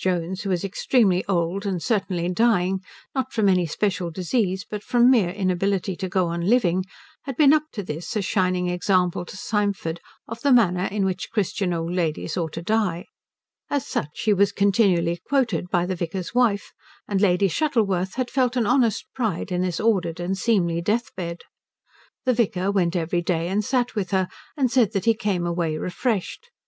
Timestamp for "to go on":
5.96-6.46